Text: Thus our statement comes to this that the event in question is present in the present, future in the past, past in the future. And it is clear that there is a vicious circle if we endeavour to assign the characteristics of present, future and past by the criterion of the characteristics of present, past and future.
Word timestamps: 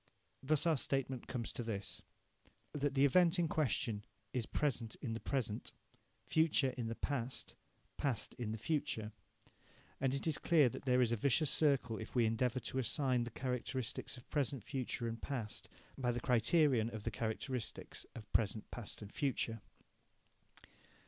Thus 0.41 0.65
our 0.65 0.77
statement 0.77 1.27
comes 1.27 1.53
to 1.53 1.61
this 1.61 2.01
that 2.73 2.95
the 2.95 3.05
event 3.05 3.37
in 3.37 3.47
question 3.47 4.03
is 4.33 4.47
present 4.47 4.95
in 4.95 5.13
the 5.13 5.19
present, 5.19 5.73
future 6.25 6.71
in 6.71 6.87
the 6.87 6.95
past, 6.95 7.53
past 7.97 8.33
in 8.39 8.51
the 8.51 8.57
future. 8.57 9.11
And 9.99 10.15
it 10.15 10.25
is 10.25 10.39
clear 10.39 10.69
that 10.69 10.85
there 10.85 11.01
is 11.03 11.11
a 11.11 11.15
vicious 11.15 11.51
circle 11.51 11.99
if 11.99 12.15
we 12.15 12.25
endeavour 12.25 12.61
to 12.61 12.79
assign 12.79 13.25
the 13.25 13.29
characteristics 13.29 14.17
of 14.17 14.27
present, 14.31 14.63
future 14.63 15.07
and 15.07 15.21
past 15.21 15.69
by 15.95 16.11
the 16.11 16.19
criterion 16.19 16.89
of 16.89 17.03
the 17.03 17.11
characteristics 17.11 18.03
of 18.15 18.23
present, 18.33 18.71
past 18.71 19.03
and 19.03 19.13
future. 19.13 19.61